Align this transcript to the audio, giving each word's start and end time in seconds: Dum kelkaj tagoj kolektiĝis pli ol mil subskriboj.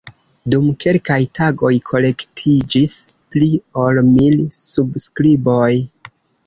Dum 0.53 0.63
kelkaj 0.85 1.17
tagoj 1.39 1.71
kolektiĝis 1.91 2.97
pli 3.35 3.53
ol 3.87 4.05
mil 4.11 4.43
subskriboj. 4.61 5.73